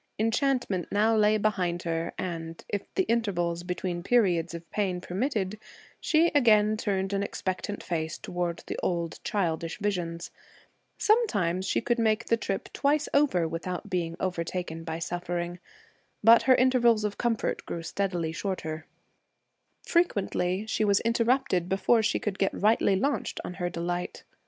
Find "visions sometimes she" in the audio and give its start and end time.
9.77-11.81